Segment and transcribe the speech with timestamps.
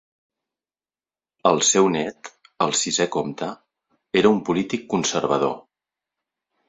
[1.49, 2.31] El seu nét,
[2.67, 3.51] el sisè comte,
[4.23, 5.55] era un polític conservador.